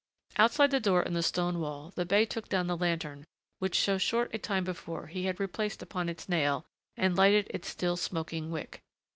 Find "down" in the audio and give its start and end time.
2.49-2.65